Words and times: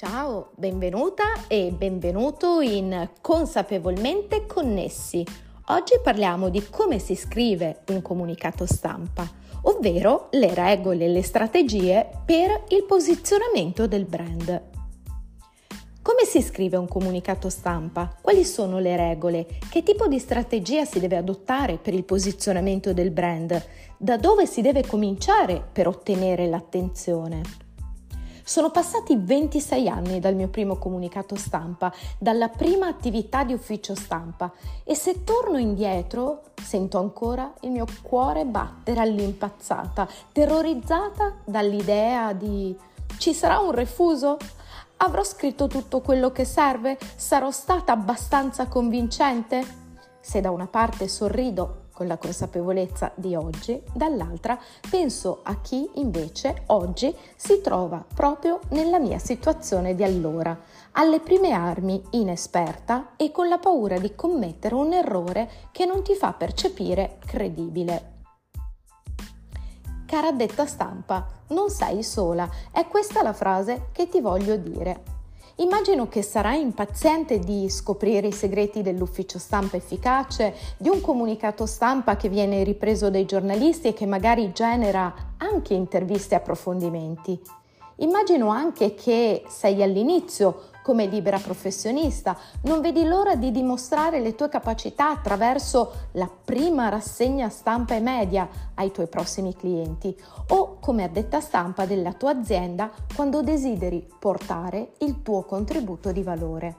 Ciao, 0.00 0.52
benvenuta 0.54 1.24
e 1.48 1.74
benvenuto 1.76 2.60
in 2.60 3.10
Consapevolmente 3.20 4.46
Connessi. 4.46 5.26
Oggi 5.70 5.98
parliamo 6.00 6.50
di 6.50 6.64
come 6.70 7.00
si 7.00 7.16
scrive 7.16 7.80
un 7.88 8.00
comunicato 8.00 8.64
stampa, 8.64 9.28
ovvero 9.62 10.28
le 10.30 10.54
regole 10.54 11.06
e 11.06 11.08
le 11.08 11.22
strategie 11.24 12.08
per 12.24 12.66
il 12.68 12.84
posizionamento 12.84 13.88
del 13.88 14.04
brand. 14.04 14.62
Come 16.00 16.24
si 16.24 16.42
scrive 16.42 16.76
un 16.76 16.86
comunicato 16.86 17.48
stampa? 17.48 18.16
Quali 18.22 18.44
sono 18.44 18.78
le 18.78 18.96
regole? 18.96 19.48
Che 19.68 19.82
tipo 19.82 20.06
di 20.06 20.20
strategia 20.20 20.84
si 20.84 21.00
deve 21.00 21.16
adottare 21.16 21.76
per 21.76 21.92
il 21.92 22.04
posizionamento 22.04 22.92
del 22.92 23.10
brand? 23.10 23.60
Da 23.96 24.16
dove 24.16 24.46
si 24.46 24.60
deve 24.60 24.86
cominciare 24.86 25.60
per 25.72 25.88
ottenere 25.88 26.46
l'attenzione? 26.46 27.66
Sono 28.48 28.70
passati 28.70 29.14
26 29.14 29.88
anni 29.90 30.20
dal 30.20 30.34
mio 30.34 30.48
primo 30.48 30.76
comunicato 30.76 31.36
stampa, 31.36 31.92
dalla 32.16 32.48
prima 32.48 32.86
attività 32.86 33.44
di 33.44 33.52
ufficio 33.52 33.94
stampa 33.94 34.50
e 34.84 34.94
se 34.94 35.22
torno 35.22 35.58
indietro 35.58 36.44
sento 36.54 36.98
ancora 36.98 37.52
il 37.60 37.70
mio 37.70 37.84
cuore 38.00 38.46
battere 38.46 39.00
all'impazzata, 39.00 40.08
terrorizzata 40.32 41.34
dall'idea 41.44 42.32
di 42.32 42.74
ci 43.18 43.34
sarà 43.34 43.58
un 43.58 43.72
refuso? 43.72 44.38
Avrò 44.96 45.22
scritto 45.24 45.66
tutto 45.66 46.00
quello 46.00 46.32
che 46.32 46.46
serve? 46.46 46.96
Sarò 47.16 47.50
stata 47.50 47.92
abbastanza 47.92 48.66
convincente? 48.66 49.62
Se 50.20 50.40
da 50.40 50.50
una 50.50 50.66
parte 50.66 51.06
sorrido 51.06 51.87
con 51.98 52.06
la 52.06 52.16
consapevolezza 52.16 53.10
di 53.16 53.34
oggi, 53.34 53.82
dall'altra 53.92 54.56
penso 54.88 55.40
a 55.42 55.60
chi 55.60 55.90
invece 55.94 56.62
oggi 56.66 57.12
si 57.34 57.60
trova 57.60 58.04
proprio 58.14 58.60
nella 58.68 59.00
mia 59.00 59.18
situazione 59.18 59.96
di 59.96 60.04
allora, 60.04 60.56
alle 60.92 61.18
prime 61.18 61.50
armi, 61.50 62.00
inesperta 62.10 63.16
e 63.16 63.32
con 63.32 63.48
la 63.48 63.58
paura 63.58 63.98
di 63.98 64.14
commettere 64.14 64.76
un 64.76 64.92
errore 64.92 65.50
che 65.72 65.86
non 65.86 66.04
ti 66.04 66.14
fa 66.14 66.32
percepire 66.34 67.18
credibile. 67.26 68.12
Cara 70.06 70.30
detta 70.30 70.66
stampa, 70.66 71.26
non 71.48 71.68
sei 71.68 72.04
sola, 72.04 72.48
è 72.70 72.86
questa 72.86 73.24
la 73.24 73.32
frase 73.32 73.88
che 73.90 74.08
ti 74.08 74.20
voglio 74.20 74.56
dire. 74.56 75.17
Immagino 75.60 76.06
che 76.08 76.22
sarai 76.22 76.60
impaziente 76.60 77.40
di 77.40 77.68
scoprire 77.68 78.28
i 78.28 78.32
segreti 78.32 78.80
dell'ufficio 78.80 79.40
stampa 79.40 79.76
efficace, 79.76 80.54
di 80.76 80.88
un 80.88 81.00
comunicato 81.00 81.66
stampa 81.66 82.16
che 82.16 82.28
viene 82.28 82.62
ripreso 82.62 83.10
dai 83.10 83.24
giornalisti 83.24 83.88
e 83.88 83.92
che 83.92 84.06
magari 84.06 84.52
genera 84.52 85.12
anche 85.38 85.74
interviste 85.74 86.34
e 86.34 86.36
approfondimenti. 86.36 87.40
Immagino 88.00 88.48
anche 88.48 88.94
che 88.94 89.44
sei 89.48 89.82
all'inizio 89.82 90.66
come 90.82 91.06
libera 91.06 91.38
professionista, 91.38 92.36
non 92.62 92.80
vedi 92.80 93.04
l'ora 93.04 93.34
di 93.34 93.50
dimostrare 93.50 94.20
le 94.20 94.34
tue 94.34 94.48
capacità 94.48 95.10
attraverso 95.10 95.92
la 96.12 96.30
prima 96.44 96.88
rassegna 96.88 97.48
stampa 97.48 97.94
e 97.94 98.00
media 98.00 98.48
ai 98.74 98.92
tuoi 98.92 99.08
prossimi 99.08 99.54
clienti 99.54 100.16
o 100.50 100.78
come 100.80 101.04
addetta 101.04 101.40
stampa 101.40 101.86
della 101.86 102.12
tua 102.12 102.30
azienda 102.30 102.90
quando 103.14 103.42
desideri 103.42 104.08
portare 104.18 104.92
il 104.98 105.22
tuo 105.22 105.42
contributo 105.42 106.12
di 106.12 106.22
valore. 106.22 106.76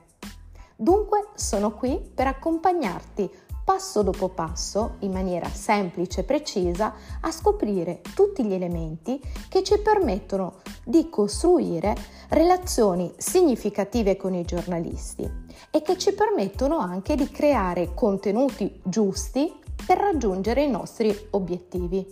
Dunque 0.76 1.28
sono 1.36 1.74
qui 1.74 2.00
per 2.00 2.28
accompagnarti 2.28 3.30
passo 3.70 4.02
dopo 4.02 4.30
passo, 4.30 4.96
in 5.02 5.12
maniera 5.12 5.48
semplice 5.48 6.22
e 6.22 6.24
precisa, 6.24 6.92
a 7.22 7.30
scoprire 7.30 8.02
tutti 8.16 8.44
gli 8.44 8.54
elementi 8.54 9.22
che 9.48 9.62
ci 9.62 9.78
permettono 9.78 10.56
di 10.84 11.08
costruire 11.08 11.96
relazioni 12.30 13.14
significative 13.18 14.18
con 14.18 14.34
i 14.34 14.44
giornalisti 14.44 15.30
e 15.70 15.84
che 15.84 16.00
ci 16.00 16.14
permettono 16.14 16.80
anche 16.80 17.14
di 17.14 17.30
creare 17.30 17.94
contenuti 17.94 18.82
giusti 18.84 19.54
per 19.86 20.00
raggiungere 20.00 20.64
i 20.64 20.70
nostri 20.72 21.16
obiettivi. 21.30 22.04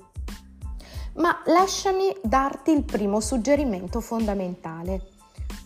Ma 1.16 1.42
lasciami 1.46 2.16
darti 2.22 2.70
il 2.70 2.84
primo 2.84 3.20
suggerimento 3.20 4.00
fondamentale. 4.00 5.08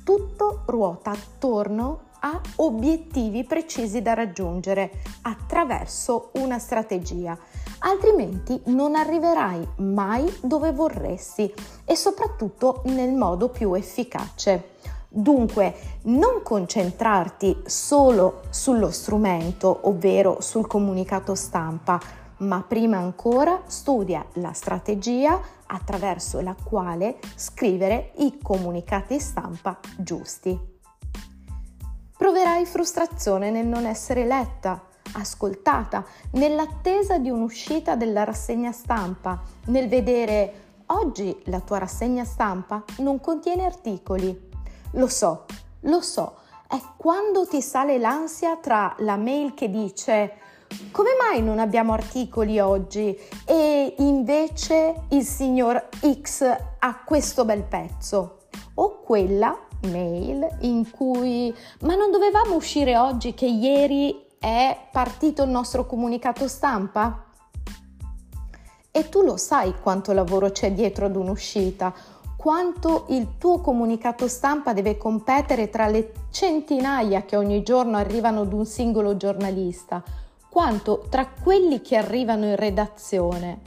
Tutto 0.05 0.61
ruota 0.67 1.11
attorno 1.11 2.10
a 2.23 2.39
obiettivi 2.57 3.43
precisi 3.43 4.01
da 4.01 4.13
raggiungere 4.13 4.91
attraverso 5.23 6.31
una 6.33 6.59
strategia, 6.59 7.37
altrimenti 7.79 8.59
non 8.65 8.95
arriverai 8.95 9.67
mai 9.77 10.31
dove 10.41 10.71
vorresti 10.71 11.51
e 11.85 11.95
soprattutto 11.95 12.81
nel 12.85 13.13
modo 13.13 13.49
più 13.49 13.73
efficace. 13.73 14.69
Dunque, 15.07 15.75
non 16.03 16.41
concentrarti 16.41 17.63
solo 17.65 18.43
sullo 18.49 18.91
strumento, 18.91 19.79
ovvero 19.83 20.39
sul 20.39 20.67
comunicato 20.67 21.35
stampa, 21.35 21.99
ma 22.37 22.63
prima 22.65 22.97
ancora 22.97 23.61
studia 23.65 24.25
la 24.33 24.53
strategia 24.53 25.39
attraverso 25.65 26.39
la 26.39 26.55
quale 26.55 27.19
scrivere 27.35 28.13
i 28.17 28.37
comunicati 28.41 29.19
stampa 29.19 29.79
giusti. 29.97 30.70
Proverai 32.21 32.67
frustrazione 32.67 33.49
nel 33.49 33.65
non 33.65 33.87
essere 33.87 34.27
letta, 34.27 34.79
ascoltata, 35.13 36.05
nell'attesa 36.33 37.17
di 37.17 37.31
un'uscita 37.31 37.95
della 37.95 38.23
rassegna 38.23 38.71
stampa, 38.71 39.41
nel 39.65 39.87
vedere 39.89 40.53
oggi 40.85 41.35
la 41.45 41.61
tua 41.61 41.79
rassegna 41.79 42.23
stampa 42.23 42.83
non 42.99 43.19
contiene 43.19 43.65
articoli. 43.65 44.49
Lo 44.91 45.07
so, 45.07 45.45
lo 45.79 46.01
so, 46.01 46.35
è 46.67 46.79
quando 46.95 47.47
ti 47.47 47.59
sale 47.59 47.97
l'ansia 47.97 48.55
tra 48.57 48.93
la 48.99 49.17
mail 49.17 49.55
che 49.55 49.71
dice 49.71 50.33
come 50.91 51.09
mai 51.19 51.41
non 51.41 51.57
abbiamo 51.57 51.91
articoli 51.93 52.59
oggi 52.59 53.17
e 53.45 53.95
invece 53.97 55.05
il 55.09 55.23
signor 55.23 55.89
X 56.21 56.43
ha 56.77 57.01
questo 57.03 57.45
bel 57.45 57.63
pezzo 57.63 58.41
o 58.75 58.99
quella 58.99 59.69
mail 59.89 60.47
in 60.61 60.89
cui 60.89 61.53
ma 61.81 61.95
non 61.95 62.11
dovevamo 62.11 62.55
uscire 62.55 62.97
oggi 62.97 63.33
che 63.33 63.45
ieri 63.47 64.25
è 64.39 64.87
partito 64.91 65.43
il 65.43 65.49
nostro 65.49 65.85
comunicato 65.85 66.47
stampa? 66.47 67.25
E 68.89 69.09
tu 69.09 69.21
lo 69.21 69.37
sai 69.37 69.75
quanto 69.79 70.11
lavoro 70.11 70.51
c'è 70.51 70.73
dietro 70.73 71.05
ad 71.05 71.15
un'uscita, 71.15 71.93
quanto 72.35 73.05
il 73.09 73.37
tuo 73.37 73.61
comunicato 73.61 74.27
stampa 74.27 74.73
deve 74.73 74.97
competere 74.97 75.69
tra 75.69 75.87
le 75.87 76.11
centinaia 76.31 77.23
che 77.23 77.37
ogni 77.37 77.61
giorno 77.61 77.97
arrivano 77.97 78.41
ad 78.41 78.51
un 78.51 78.65
singolo 78.65 79.15
giornalista, 79.15 80.03
quanto 80.49 81.05
tra 81.09 81.27
quelli 81.27 81.81
che 81.81 81.95
arrivano 81.95 82.45
in 82.45 82.55
redazione. 82.55 83.61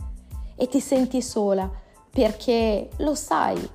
E 0.57 0.67
ti 0.67 0.81
senti 0.81 1.23
sola 1.23 1.71
perché 2.11 2.91
lo 2.99 3.15
sai 3.15 3.69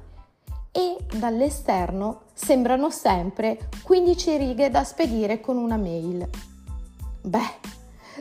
e 0.79 0.95
dall'esterno 1.17 2.21
sembrano 2.33 2.89
sempre 2.89 3.69
15 3.83 4.37
righe 4.37 4.69
da 4.69 4.85
spedire 4.85 5.41
con 5.41 5.57
una 5.57 5.75
mail. 5.75 6.25
Beh, 7.21 7.59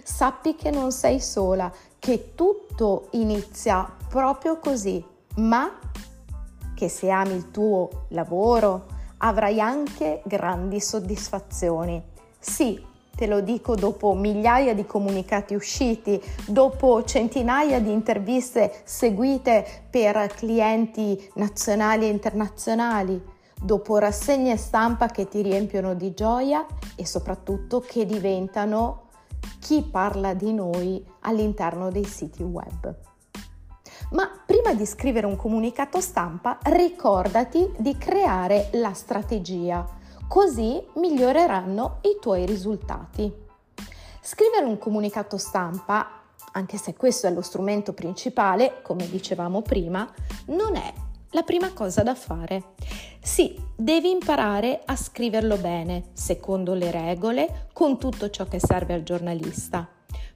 sappi 0.03 0.57
che 0.57 0.71
non 0.71 0.91
sei 0.91 1.21
sola, 1.21 1.73
che 2.01 2.33
tutto 2.35 3.11
inizia 3.13 3.89
proprio 4.09 4.59
così, 4.59 5.05
ma 5.37 5.79
che 6.75 6.89
se 6.89 7.11
ami 7.11 7.35
il 7.35 7.53
tuo 7.53 8.07
lavoro 8.09 8.87
avrai 9.19 9.61
anche 9.61 10.23
grandi 10.25 10.81
soddisfazioni. 10.81 12.03
Sì, 12.41 12.85
te 13.19 13.27
lo 13.27 13.41
dico 13.41 13.75
dopo 13.75 14.15
migliaia 14.15 14.77
di 14.77 14.87
comunicati 14.87 15.57
usciti, 15.57 16.23
dopo 16.47 17.03
centinaia 17.03 17.81
di 17.81 17.91
interviste 17.91 18.83
seguite 18.85 19.67
per 19.91 20.29
clienti 20.37 21.29
nazionali 21.35 22.05
e 22.05 22.11
internazionali, 22.11 23.21
dopo 23.61 23.99
rassegne 23.99 24.57
stampa 24.57 25.09
che 25.09 25.27
ti 25.27 25.43
riempiono 25.43 25.95
di 25.95 26.15
gioia 26.15 26.65
e 26.95 27.05
soprattutto 27.05 27.81
che 27.81 28.07
diventano 28.07 29.09
chi 29.59 29.83
parla 29.83 30.33
di 30.35 30.53
noi 30.53 31.05
all'interno 31.23 31.91
dei 31.91 32.05
siti 32.05 32.45
web. 32.45 32.95
Ma 34.13 34.31
prima 34.47 34.75
di 34.75 34.87
scrivere 34.87 35.27
un 35.27 35.35
comunicato 35.35 36.01
stampa, 36.01 36.57
ricordati 36.63 37.69
di 37.79 37.99
creare 37.99 38.69
la 38.75 38.93
strategia 38.93 39.97
così 40.29 40.81
miglioreranno 40.95 41.99
i 42.03 42.19
tuoi 42.21 42.45
risultati. 42.47 43.33
Scrivere 44.21 44.67
un 44.67 44.79
comunicato 44.79 45.39
stampa, 45.39 46.21
anche 46.53 46.77
se 46.77 46.95
questo 46.95 47.27
è 47.27 47.33
lo 47.33 47.41
strumento 47.41 47.95
principale, 47.95 48.81
come 48.83 49.09
dicevamo 49.09 49.63
prima, 49.63 50.07
non 50.47 50.77
è 50.77 50.93
la 51.31 51.43
prima 51.43 51.73
cosa 51.73 52.03
da 52.03 52.15
fare. 52.15 52.75
Sì, 53.21 53.59
devi 53.75 54.11
imparare 54.11 54.83
a 54.85 54.97
scriverlo 54.97 55.57
bene, 55.57 56.11
secondo 56.13 56.75
le 56.75 56.91
regole, 56.91 57.69
con 57.73 57.99
tutto 57.99 58.31
ciò 58.31 58.45
che 58.45 58.61
serve 58.61 58.95
al 58.95 59.03
giornalista. 59.03 59.89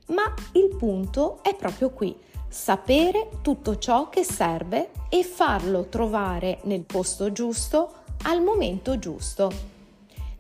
Ma 0.09 0.35
il 0.53 0.75
punto 0.77 1.43
è 1.43 1.55
proprio 1.55 1.91
qui, 1.91 2.19
sapere 2.49 3.29
tutto 3.41 3.79
ciò 3.79 4.09
che 4.09 4.25
serve 4.25 4.91
e 5.09 5.23
farlo 5.23 5.87
trovare 5.89 6.61
nel 6.65 6.83
posto 6.83 7.33
giusto 7.33 7.93
al 8.25 8.43
momento 8.43 8.99
giusto. 8.99 9.51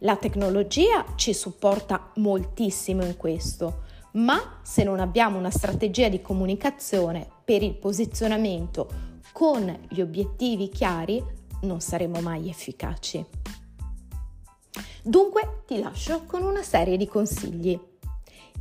La 0.04 0.16
tecnologia 0.16 1.04
ci 1.14 1.32
supporta 1.32 2.10
moltissimo 2.16 3.04
in 3.04 3.16
questo, 3.16 3.82
ma 4.14 4.58
se 4.62 4.82
non 4.82 4.98
abbiamo 4.98 5.38
una 5.38 5.50
strategia 5.50 6.08
di 6.08 6.20
comunicazione 6.20 7.28
per 7.44 7.62
il 7.62 7.74
posizionamento 7.74 8.88
con 9.32 9.86
gli 9.88 10.00
obiettivi 10.00 10.70
chiari, 10.70 11.22
non 11.62 11.80
saremo 11.80 12.20
mai 12.20 12.48
efficaci. 12.48 13.24
Dunque 15.04 15.62
ti 15.66 15.78
lascio 15.78 16.24
con 16.26 16.42
una 16.42 16.64
serie 16.64 16.96
di 16.96 17.06
consigli. 17.06 17.78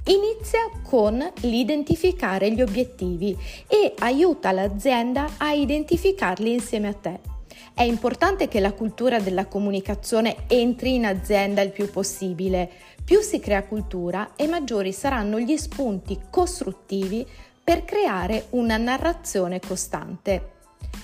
Inizia 0.06 0.70
con 0.84 1.28
l'identificare 1.42 2.52
gli 2.52 2.62
obiettivi 2.62 3.36
e 3.68 3.96
aiuta 3.98 4.52
l'azienda 4.52 5.28
a 5.38 5.54
identificarli 5.54 6.54
insieme 6.54 6.88
a 6.88 6.94
te. 6.94 7.31
È 7.74 7.84
importante 7.84 8.48
che 8.48 8.60
la 8.60 8.74
cultura 8.74 9.20
della 9.20 9.46
comunicazione 9.46 10.44
entri 10.48 10.96
in 10.96 11.06
azienda 11.06 11.62
il 11.62 11.72
più 11.72 11.90
possibile. 11.90 12.70
Più 13.04 13.22
si 13.22 13.40
crea 13.40 13.64
cultura 13.64 14.32
e 14.36 14.48
maggiori 14.48 14.94
saranno 14.94 15.40
gli 15.40 15.58
spunti 15.58 16.20
costruttivi 16.30 17.26
per 17.64 17.84
creare 17.86 18.48
una 18.52 18.78
narrazione 18.78 19.60
costante. 19.60 20.60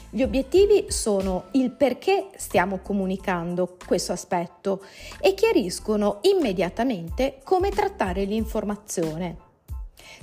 Gli 0.10 0.24
obiettivi 0.24 0.86
sono 0.88 1.46
il 1.52 1.72
perché 1.72 2.30
stiamo 2.38 2.80
comunicando 2.80 3.78
questo 3.86 4.14
aspetto 4.14 4.82
e 5.20 5.34
chiariscono 5.34 6.20
immediatamente 6.22 7.40
come 7.44 7.70
trattare 7.70 8.24
l'informazione. 8.24 9.38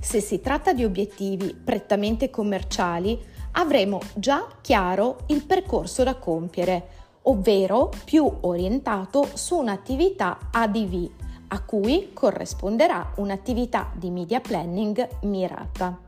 Se 0.01 0.21
si 0.21 0.41
tratta 0.41 0.73
di 0.73 0.85
obiettivi 0.85 1.55
prettamente 1.55 2.31
commerciali, 2.31 3.19
avremo 3.55 4.01
già 4.15 4.47
chiaro 4.61 5.19
il 5.27 5.45
percorso 5.45 6.03
da 6.03 6.15
compiere, 6.17 6.89
ovvero 7.23 7.91
più 8.05 8.31
orientato 8.43 9.29
su 9.35 9.56
un'attività 9.56 10.39
ADV, 10.53 11.11
a 11.49 11.62
cui 11.62 12.11
corrisponderà 12.12 13.12
un'attività 13.17 13.91
di 13.95 14.11
media 14.11 14.41
planning 14.41 15.09
mirata. 15.23 15.99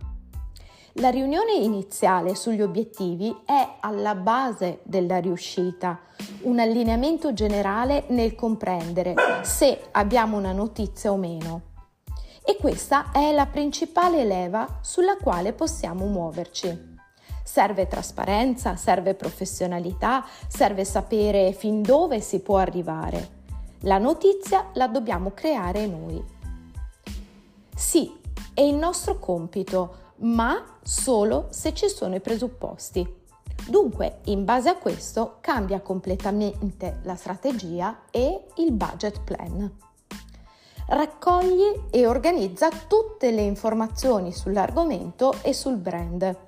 La 0.99 1.11
riunione 1.11 1.53
iniziale 1.53 2.35
sugli 2.35 2.63
obiettivi 2.63 3.35
è 3.45 3.77
alla 3.81 4.15
base 4.15 4.81
della 4.83 5.19
riuscita, 5.19 6.01
un 6.43 6.59
allineamento 6.59 7.35
generale 7.35 8.05
nel 8.09 8.35
comprendere 8.35 9.15
se 9.43 9.89
abbiamo 9.91 10.39
una 10.39 10.53
notizia 10.53 11.13
o 11.13 11.17
meno. 11.17 11.61
E 12.43 12.57
questa 12.59 13.11
è 13.13 13.33
la 13.33 13.47
principale 13.47 14.25
leva 14.25 14.79
sulla 14.81 15.17
quale 15.17 15.53
possiamo 15.53 16.07
muoverci. 16.07 16.96
Serve 17.57 17.87
trasparenza, 17.87 18.77
serve 18.77 19.15
professionalità, 19.15 20.27
serve 20.47 20.85
sapere 20.85 21.55
fin 21.55 21.81
dove 21.81 22.21
si 22.21 22.41
può 22.41 22.59
arrivare. 22.59 23.29
La 23.85 23.97
notizia 23.97 24.67
la 24.75 24.89
dobbiamo 24.89 25.31
creare 25.33 25.87
noi. 25.87 26.23
Sì, 27.75 28.15
è 28.53 28.61
il 28.61 28.75
nostro 28.75 29.19
compito 29.19 30.13
ma 30.17 30.77
solo 30.83 31.47
se 31.49 31.73
ci 31.73 31.89
sono 31.89 32.17
i 32.17 32.21
presupposti. 32.21 33.11
Dunque, 33.67 34.19
in 34.25 34.45
base 34.45 34.69
a 34.69 34.77
questo, 34.77 35.39
cambia 35.41 35.81
completamente 35.81 36.99
la 37.05 37.17
strategia 37.17 38.03
e 38.11 38.49
il 38.57 38.73
budget 38.73 39.23
plan. 39.23 39.79
Raccogli 40.89 41.85
e 41.91 42.07
organizza 42.07 42.69
tutte 42.87 43.31
le 43.31 43.41
informazioni 43.41 44.31
sull'argomento 44.31 45.33
e 45.41 45.55
sul 45.55 45.77
brand. 45.77 46.46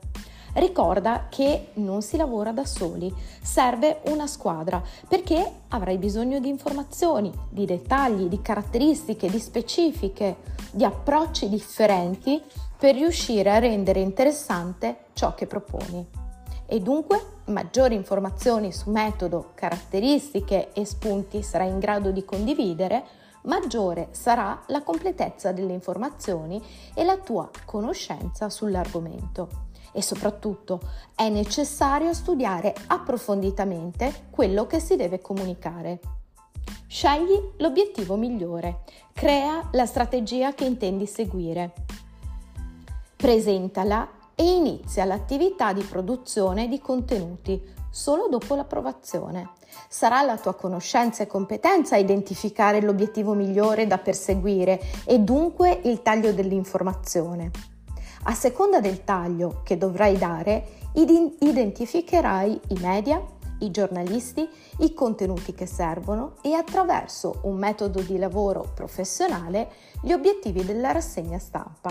Ricorda 0.59 1.27
che 1.29 1.69
non 1.75 2.03
si 2.03 2.17
lavora 2.17 2.51
da 2.51 2.67
soli, 2.67 3.15
serve 3.41 4.01
una 4.07 4.27
squadra 4.27 4.83
perché 5.07 5.49
avrai 5.69 5.99
bisogno 5.99 6.41
di 6.41 6.49
informazioni, 6.49 7.33
di 7.49 7.65
dettagli, 7.65 8.25
di 8.25 8.43
caratteristiche, 8.43 9.31
di 9.31 9.39
specifiche, 9.39 10.39
di 10.73 10.83
approcci 10.83 11.49
differenti 11.49 12.43
per 12.77 12.97
riuscire 12.97 13.53
a 13.53 13.61
rendere 13.61 14.01
interessante 14.01 15.05
ciò 15.13 15.33
che 15.35 15.47
proponi. 15.47 16.05
E 16.67 16.81
dunque 16.81 17.23
maggiori 17.47 17.95
informazioni 17.95 18.73
su 18.73 18.91
metodo, 18.91 19.53
caratteristiche 19.55 20.73
e 20.73 20.85
spunti 20.85 21.41
sarai 21.41 21.69
in 21.69 21.79
grado 21.79 22.11
di 22.11 22.25
condividere, 22.25 23.05
maggiore 23.43 24.09
sarà 24.11 24.61
la 24.67 24.83
completezza 24.83 25.53
delle 25.53 25.73
informazioni 25.73 26.61
e 26.95 27.05
la 27.05 27.17
tua 27.17 27.49
conoscenza 27.65 28.51
sull'argomento. 28.51 29.68
E 29.93 30.03
soprattutto 30.03 30.81
è 31.15 31.29
necessario 31.29 32.13
studiare 32.13 32.75
approfonditamente 32.87 34.27
quello 34.31 34.67
che 34.67 34.81
si 34.81 34.97
deve 34.97 35.21
comunicare. 35.21 36.01
Scegli 36.87 37.39
l'obiettivo 37.59 38.17
migliore, 38.17 38.81
crea 39.13 39.69
la 39.73 39.87
strategia 39.87 40.55
che 40.55 40.65
intendi 40.65 41.07
seguire 41.07 41.73
presentala 43.19 44.09
e 44.37 44.45
inizia 44.45 45.05
l'attività 45.05 45.73
di 45.73 45.83
produzione 45.83 46.69
di 46.69 46.79
contenuti 46.79 47.61
solo 47.91 48.29
dopo 48.29 48.55
l'approvazione. 48.55 49.51
Sarà 49.89 50.23
la 50.23 50.39
tua 50.39 50.55
conoscenza 50.55 51.25
e 51.25 51.27
competenza 51.27 51.97
a 51.97 51.99
identificare 51.99 52.81
l'obiettivo 52.81 53.35
migliore 53.35 53.89
da 53.89 53.99
perseguire 53.99 54.81
e 55.05 55.19
dunque 55.19 55.81
il 55.83 56.01
taglio 56.03 56.33
dell'informazione. 56.33 57.78
A 58.29 58.35
seconda 58.35 58.81
del 58.81 59.05
taglio 59.05 59.63
che 59.65 59.79
dovrai 59.79 60.19
dare, 60.19 60.91
identificherai 60.93 62.61
i 62.69 62.79
media, 62.79 63.25
i 63.61 63.71
giornalisti, 63.71 64.47
i 64.81 64.93
contenuti 64.93 65.55
che 65.55 65.65
servono 65.65 66.35
e 66.43 66.53
attraverso 66.53 67.41
un 67.45 67.57
metodo 67.57 68.03
di 68.03 68.19
lavoro 68.19 68.71
professionale 68.75 69.71
gli 70.03 70.13
obiettivi 70.13 70.63
della 70.63 70.93
rassegna 70.93 71.39
stampa. 71.39 71.91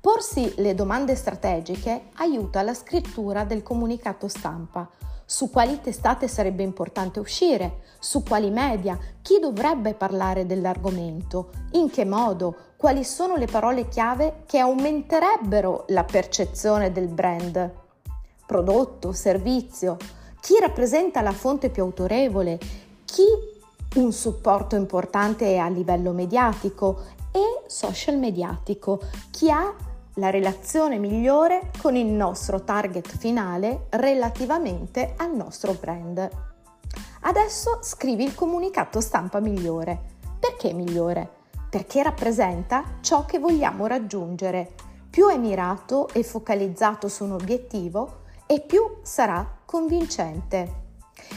Porsi 0.00 0.54
le 0.56 0.74
domande 0.74 1.14
strategiche 1.14 2.04
aiuta 2.14 2.62
la 2.62 2.72
scrittura 2.72 3.44
del 3.44 3.62
comunicato 3.62 4.28
stampa. 4.28 4.88
Su 5.26 5.50
quali 5.50 5.80
testate 5.82 6.28
sarebbe 6.28 6.62
importante 6.62 7.20
uscire? 7.20 7.82
Su 7.98 8.22
quali 8.22 8.50
media? 8.50 8.98
Chi 9.20 9.38
dovrebbe 9.38 9.92
parlare 9.92 10.46
dell'argomento? 10.46 11.50
In 11.72 11.90
che 11.90 12.06
modo? 12.06 12.71
Quali 12.82 13.04
sono 13.04 13.36
le 13.36 13.46
parole 13.46 13.86
chiave 13.86 14.42
che 14.44 14.58
aumenterebbero 14.58 15.84
la 15.90 16.02
percezione 16.02 16.90
del 16.90 17.06
brand? 17.06 17.70
Prodotto, 18.44 19.12
servizio? 19.12 19.96
Chi 20.40 20.58
rappresenta 20.58 21.20
la 21.20 21.30
fonte 21.30 21.70
più 21.70 21.84
autorevole? 21.84 22.58
Chi 23.04 23.22
un 24.00 24.10
supporto 24.10 24.74
importante 24.74 25.58
a 25.58 25.68
livello 25.68 26.10
mediatico 26.10 27.02
e 27.30 27.62
social 27.68 28.18
mediatico? 28.18 28.98
Chi 29.30 29.48
ha 29.48 29.72
la 30.14 30.30
relazione 30.30 30.98
migliore 30.98 31.70
con 31.80 31.94
il 31.94 32.06
nostro 32.06 32.64
target 32.64 33.16
finale 33.16 33.86
relativamente 33.90 35.14
al 35.18 35.32
nostro 35.36 35.76
brand. 35.78 36.28
Adesso 37.20 37.78
scrivi 37.80 38.24
il 38.24 38.34
comunicato 38.34 39.00
stampa 39.00 39.38
migliore. 39.38 40.00
Perché 40.40 40.72
migliore? 40.72 41.41
Perché 41.72 42.02
rappresenta 42.02 42.98
ciò 43.00 43.24
che 43.24 43.38
vogliamo 43.38 43.86
raggiungere. 43.86 44.74
Più 45.08 45.28
è 45.28 45.38
mirato 45.38 46.06
e 46.12 46.22
focalizzato 46.22 47.08
su 47.08 47.24
un 47.24 47.32
obiettivo 47.32 48.24
e 48.46 48.60
più 48.60 48.98
sarà 49.00 49.60
convincente. 49.64 50.80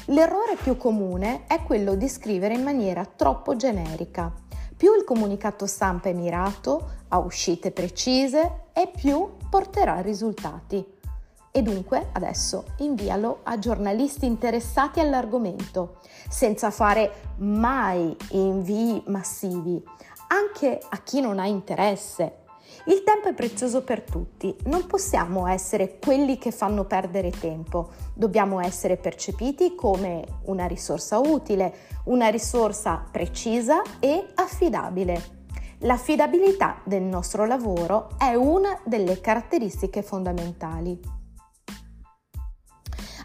L'errore 0.07 0.57
più 0.61 0.75
comune 0.75 1.45
è 1.47 1.63
quello 1.63 1.95
di 1.95 2.09
scrivere 2.09 2.53
in 2.53 2.63
maniera 2.63 3.05
troppo 3.05 3.55
generica. 3.55 4.29
Più 4.75 4.93
il 4.93 5.05
comunicato 5.05 5.65
stampa 5.67 6.09
è 6.09 6.13
mirato, 6.13 6.89
a 7.07 7.19
uscite 7.19 7.71
precise 7.71 8.65
e 8.73 8.91
più 8.93 9.37
porterà 9.49 10.01
risultati. 10.01 10.85
E 11.49 11.61
dunque 11.61 12.09
adesso 12.11 12.65
invialo 12.79 13.39
a 13.43 13.57
giornalisti 13.57 14.25
interessati 14.25 14.99
all'argomento, 14.99 15.99
senza 16.27 16.71
fare 16.71 17.35
mai 17.37 18.13
invii 18.31 19.03
massivi, 19.05 19.81
anche 20.35 20.79
a 20.89 20.97
chi 20.97 21.21
non 21.21 21.39
ha 21.39 21.47
interesse. 21.47 22.43
Il 22.87 23.03
tempo 23.03 23.29
è 23.29 23.33
prezioso 23.33 23.83
per 23.83 24.01
tutti, 24.01 24.55
non 24.65 24.85
possiamo 24.85 25.47
essere 25.47 25.97
quelli 25.97 26.37
che 26.37 26.51
fanno 26.51 26.83
perdere 26.83 27.31
tempo, 27.31 27.91
dobbiamo 28.13 28.59
essere 28.59 28.97
percepiti 28.97 29.75
come 29.75 30.23
una 30.45 30.65
risorsa 30.67 31.19
utile, 31.19 31.73
una 32.05 32.27
risorsa 32.27 33.03
precisa 33.09 33.81
e 33.99 34.27
affidabile. 34.35 35.33
L'affidabilità 35.79 36.81
del 36.83 37.01
nostro 37.01 37.45
lavoro 37.45 38.09
è 38.17 38.35
una 38.35 38.79
delle 38.83 39.21
caratteristiche 39.21 40.03
fondamentali. 40.03 40.99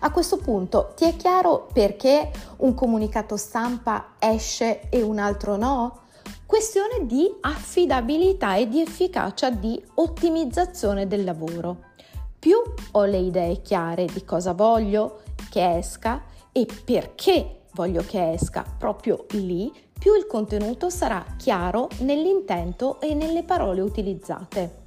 A 0.03 0.11
questo 0.11 0.39
punto 0.39 0.93
ti 0.97 1.05
è 1.05 1.17
chiaro 1.17 1.67
perché 1.73 2.31
un 2.59 2.73
comunicato 2.73 3.37
stampa 3.37 4.15
esce 4.19 4.89
e 4.89 5.03
un 5.03 5.19
altro 5.19 5.57
no? 5.57 6.09
Questione 6.61 7.07
di 7.07 7.27
affidabilità 7.41 8.57
e 8.57 8.69
di 8.69 8.83
efficacia 8.83 9.49
di 9.49 9.83
ottimizzazione 9.95 11.07
del 11.07 11.25
lavoro. 11.25 11.85
Più 12.39 12.57
ho 12.91 13.05
le 13.07 13.17
idee 13.17 13.63
chiare 13.63 14.05
di 14.05 14.23
cosa 14.27 14.53
voglio 14.53 15.23
che 15.49 15.79
esca 15.79 16.23
e 16.53 16.67
perché 16.85 17.63
voglio 17.73 18.05
che 18.07 18.33
esca 18.33 18.63
proprio 18.77 19.25
lì, 19.31 19.73
più 19.99 20.15
il 20.15 20.27
contenuto 20.27 20.91
sarà 20.91 21.25
chiaro 21.39 21.89
nell'intento 22.01 23.01
e 23.01 23.15
nelle 23.15 23.43
parole 23.43 23.81
utilizzate. 23.81 24.80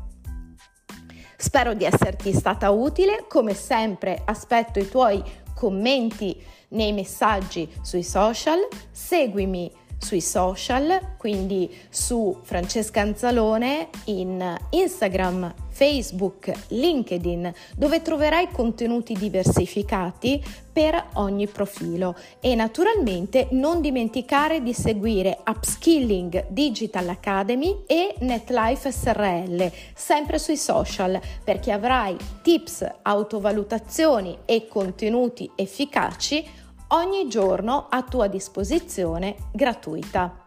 Spero 1.36 1.74
di 1.74 1.84
esserti 1.84 2.32
stata 2.32 2.70
utile, 2.70 3.26
come 3.28 3.54
sempre 3.54 4.22
aspetto 4.24 4.78
i 4.78 4.88
tuoi 4.88 5.22
commenti 5.54 6.42
nei 6.68 6.92
messaggi 6.92 7.70
sui 7.82 8.02
social, 8.02 8.66
seguimi 8.90 9.70
sui 10.00 10.20
social, 10.22 11.14
quindi 11.18 11.72
su 11.90 12.38
Francesca 12.42 13.02
Anzalone 13.02 13.90
in 14.06 14.56
Instagram, 14.70 15.54
Facebook, 15.68 16.50
LinkedIn, 16.68 17.52
dove 17.76 18.02
troverai 18.02 18.48
contenuti 18.50 19.14
diversificati 19.14 20.42
per 20.72 21.08
ogni 21.14 21.46
profilo. 21.46 22.16
E 22.40 22.54
naturalmente 22.54 23.48
non 23.50 23.80
dimenticare 23.80 24.62
di 24.62 24.72
seguire 24.72 25.38
Upskilling 25.46 26.46
Digital 26.48 27.08
Academy 27.08 27.84
e 27.86 28.14
NetLife 28.20 28.90
SRL, 28.90 29.70
sempre 29.94 30.38
sui 30.38 30.56
social, 30.56 31.20
perché 31.44 31.72
avrai 31.72 32.16
tips, 32.42 32.86
autovalutazioni 33.02 34.38
e 34.46 34.66
contenuti 34.66 35.50
efficaci 35.54 36.44
ogni 36.92 37.28
giorno 37.28 37.86
a 37.88 38.02
tua 38.02 38.26
disposizione 38.26 39.36
gratuita. 39.52 40.46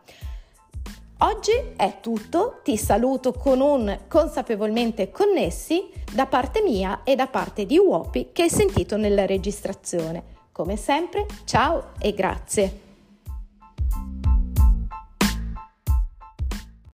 Oggi 1.20 1.52
è 1.78 2.00
tutto, 2.02 2.60
ti 2.64 2.76
saluto 2.76 3.32
con 3.32 3.62
un 3.62 3.98
consapevolmente 4.10 5.10
connessi 5.10 5.90
da 6.12 6.26
parte 6.26 6.62
mia 6.62 7.02
e 7.04 7.16
da 7.16 7.28
parte 7.28 7.66
di 7.66 7.78
Uopi 7.78 8.30
che 8.34 8.44
hai 8.44 8.50
sentito 8.50 8.98
nella 8.98 9.26
registrazione. 9.26 10.24
Come 10.52 10.76
sempre, 10.76 11.26
ciao 11.46 11.92
e 12.00 12.14
grazie! 12.14 12.93